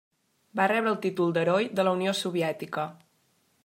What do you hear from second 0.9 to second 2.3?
el títol d'Heroi de la Unió